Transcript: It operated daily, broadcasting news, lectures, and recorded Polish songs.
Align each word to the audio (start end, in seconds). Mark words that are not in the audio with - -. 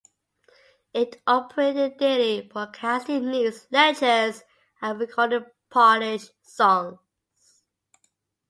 It 0.95 1.21
operated 1.27 1.97
daily, 1.97 2.41
broadcasting 2.47 3.29
news, 3.29 3.67
lectures, 3.69 4.41
and 4.81 4.99
recorded 4.99 5.45
Polish 5.69 6.29
songs. 6.41 6.97